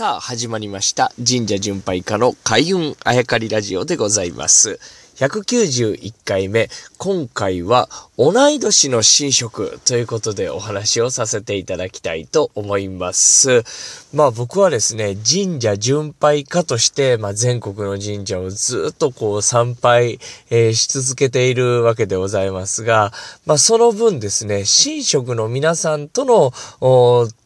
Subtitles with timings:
[0.00, 1.12] さあ、始まりました。
[1.18, 4.80] 神社巡拝家の開運あやかりラジオでございます。
[5.16, 6.70] 191回目。
[6.96, 13.62] 今回は同い年の神職ということでお話をさせていただきたいと思います。
[14.14, 23.12] まあ僕はですね、神社巡拝家として、まあ全国の神社をずっとこう参拝、えーし続けているわけでございますが、
[23.44, 26.52] まあその分ですね、神職の皆さんとの、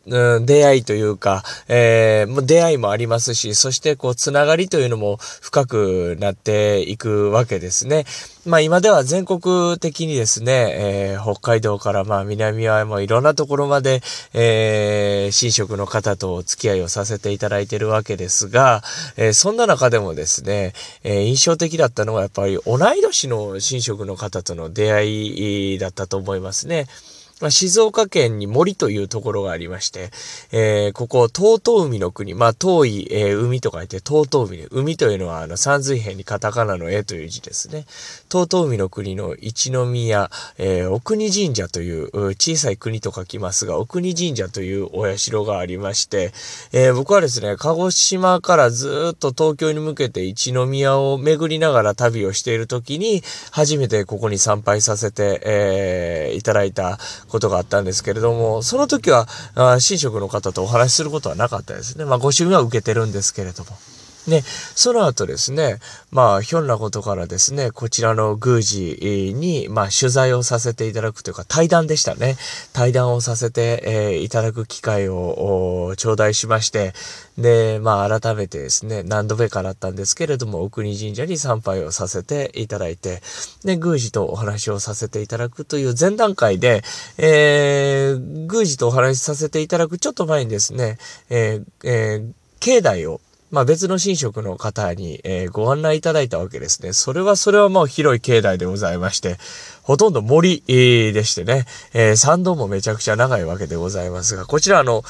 [0.07, 8.04] うん出会いというか、えー出会いもありますし、そしてこう、つながりというのも深くなっていくわけですね。
[8.45, 14.03] まあ今では全国的にですね、えー北海道からまあ南はもういろんなところまで、
[14.35, 18.82] えー、神職の方とお付き合いをさせていただいているわけですが、
[19.17, 26.86] えーそんな中でもですね、えー印象的だったのはやっぱり同い年の神職の方との出会いだったと思いますね。
[27.40, 30.11] まあ、静岡県に森というところがありまして、
[30.52, 34.69] えーここ、遠々海の国、まあ、遠い、えー海と書いて、遠々海。
[34.70, 37.86] 海というのは、あの、三髄辺にカタカナの絵という字ですね。
[38.28, 46.33] 遠々海の国の一宮、えー、お国神社という、小さい国と書きますが、お国神社というお社がありまして、
[46.72, 56.98] えー僕はですね、鹿児島からずっと東京に向けて一宮を巡りながら旅をしている時に、初めてここに参拝させて、えーいただいた
[57.35, 62.05] ことがあったんですけれども、その時は、あ神職の方とお話しすることはなかったですね。
[62.05, 63.71] まあ、ご趣味は受けてるんですけれども。
[64.27, 64.42] ね、
[64.75, 65.78] その後ですね、
[66.11, 72.36] まあ、ひょんなことからですね、こちらの宮司に、まあ、取材をさせていただくというか、対談でしたね。
[72.72, 76.94] 対談をさせて、えーいただく機会を頂戴しまして、
[77.36, 83.22] で、まあ、改めてですね、何度目かだったんですけれども、お国神社に参拝をさせていただいて、
[83.64, 86.83] で、宮司とお話をさせていただくという前段階で、
[87.19, 96.92] えー、宮司とお話しさせていただくちょっと前にですね、えーえー境内をまあ別の神職の方に、えーご案内いただいたわけですね。
[96.92, 99.37] それはそれはもう広い境内でございまして、
[99.82, 105.03] ほとんど森、えーでしてね、えー参道もめちゃくちゃ長いわけでございますが、こちらあの、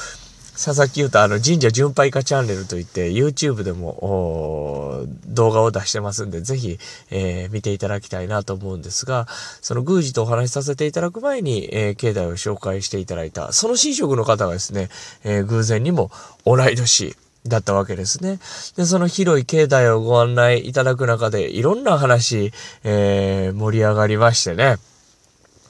[0.53, 6.79] 佐々木優太、あの、神社巡拝家チャンネルといって、YouTube でも、動画を出してますんで、ぜひ、
[7.11, 9.27] えー見ていただきたいなと思うんですが、
[9.61, 14.89] その宮司とお話しさせていただく前に、えー境内を紹介していただいた、その神職の方がですね、
[15.23, 16.09] えー偶然にも
[16.45, 17.15] 同い年、
[17.47, 18.39] だったわけですね。
[18.75, 22.51] で、その広い境内をご案内いただく中で、いろんな話、
[22.83, 24.77] えー盛り上がりましてね。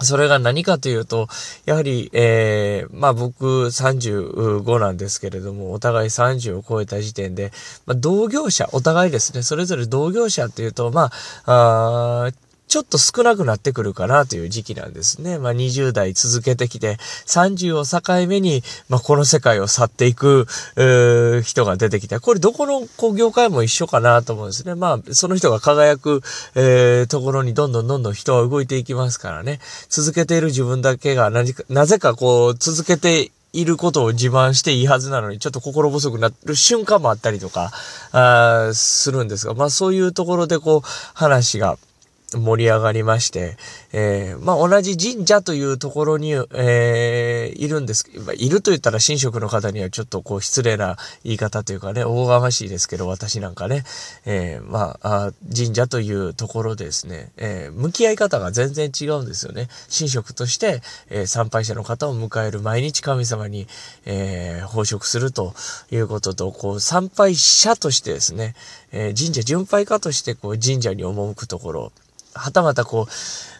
[0.02, 1.28] それが何かというと、
[1.66, 7.52] やはり、えー、まあ僕35なんですけれども、お互い30を超えた時点で、
[7.86, 11.12] まあ同業者、お互いですね、それぞれ同業者っていうと、ま
[11.46, 12.32] あ、あ
[12.76, 15.40] ちょっと少なくなってくるかなという時期なんですね。
[15.40, 20.46] まあ20代続けてきて、30を境目に、まあこの世界を去っていく、
[21.46, 24.76] 人が出てきて、これどこのこう業界も一緒かなと思うんですね。
[24.76, 26.22] まあその人が輝く、
[26.56, 29.62] えーところにどんどんどんどん人は動いていきますからね。
[29.88, 37.72] 続けている自分だけが何、なぜかこう続けていることを自慢していいはずなのに、ちょっと心細くなる瞬間もあったりとか、
[38.12, 41.78] あーするんですが、まあそういうところでこう話が、
[42.36, 43.58] 盛り上がりまして、
[43.94, 48.10] えーまあ、同じ神社というところに、えーいるんです。
[48.20, 53.84] まあいると言ったら神職の方にはちょっとこう失礼な言い方というかね、おこがましいですけど、私なんかね、
[54.26, 59.68] えーまあ、神社というところですね、え向き合い方が全然違うんですよね。
[59.96, 63.68] 神職として、え参拝者の方を迎える毎日神様に、
[64.06, 65.54] えー奉職すると
[65.92, 68.56] いうことと、こう、参拝者としてですね、
[68.92, 71.92] え神社巡拝家としてこう神社に赴くところ、
[72.36, 73.12] はたまたこう、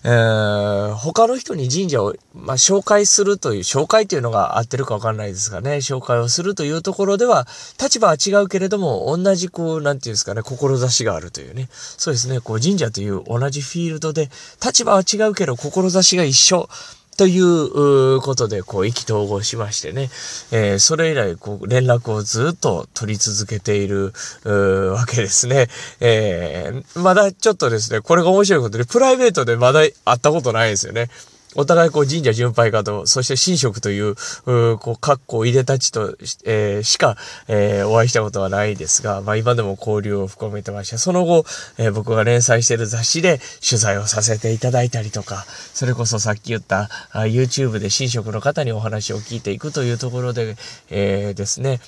[0.04, 7.48] えー他の人に神社を、まあ、紹介するという、紹介というのが合ってるかわかんないですがね、紹介をするというところでは、
[7.82, 11.70] 立場は違うけれども、同じこう、なんていうんですかね、志があるというね。
[11.72, 14.30] そうですね、こう、神社という同じフィールドで、
[14.64, 16.70] 立場は違うけど、志が一緒。
[17.18, 20.10] ということで、こう、意気投合しましてね、
[20.52, 24.14] えーそれ以来、こう、連絡をずっと取り続けている、
[24.44, 24.52] う
[24.92, 25.68] わけですね。
[26.02, 31.10] えーまだちょっとですね、これが面白いことで、プライベートでまだ会ったことないですよね。
[31.56, 36.16] お互いこう神社巡拝家と、そして神職という、うこう、格好、いでたちと、
[36.46, 37.16] えーしか、
[37.48, 40.98] えーお会いしたことはないですが、まあ今でも交流を深めてました。
[40.98, 41.46] その後、
[41.78, 50.58] えー僕が連載している雑誌で取材をさせていただいたりとか、それこそさっき言ったあ YouTube で神職の方にお話を聞いていくというところで、
[50.90, 51.80] えーですね、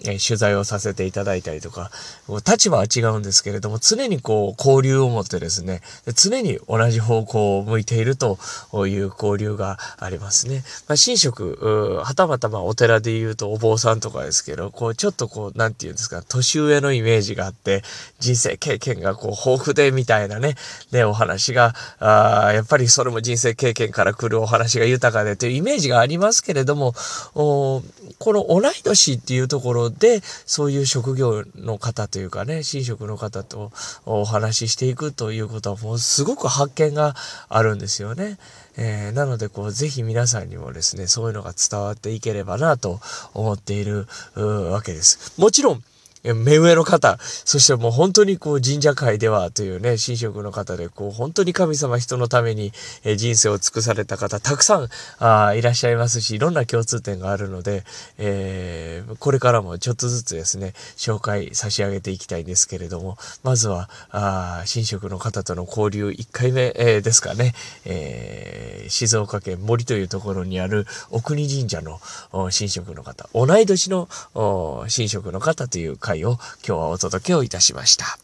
[0.00, 1.90] え取材をさせていただいたりとか、
[2.46, 5.82] 立場は違うんですけれども、常にこう、交流を持ってですね、
[6.14, 8.38] 常に同じ方向を向いていると
[8.86, 10.62] いう交流がありますね。
[10.88, 17.82] まあ、神職、はたまたまお寺で言うとお坊さんとかですけど、こう、ちょっとこう、なんて言うんですか、年上のイメージがあって、
[18.18, 20.56] 人生経験がこう、豊富でみたいなね、
[20.90, 26.94] で、お話が、あやっぱりそれも人生経験から来るお話が豊かでというイメージがありますけれども、
[27.34, 27.82] お
[28.18, 33.72] この同い年っていうところで、そういう職業の方というかね、神職の方と
[34.06, 37.14] お話ししていくということは、もうすごく発見が
[37.48, 38.38] あるんですよね。
[38.76, 43.00] えー、なので、こう、ぜひ皆さんにもですね、そういうのが伝わっていければなと
[43.32, 45.40] 思っているわけです。
[45.40, 45.84] もちろん、
[46.32, 52.72] 目上の方、そしてもう本当にこう神社界ではというね、神職の方で、こう本当に神様人のために
[53.16, 54.88] 人生を尽くされた方、たくさん
[55.18, 57.84] あいらっしゃいますし、いろんな共通点があるので、
[58.16, 67.52] えー、これからもちょっとずつですね、紹介差し上げていきたいんですけれども、まずは、あ神職の方との交流1回目、えー、ですかね、
[67.84, 72.00] えー、静岡県森というところにある奥国神社の
[72.50, 78.23] 神職の方、同い年の神職の方という会回を今日はお届けをいたしました。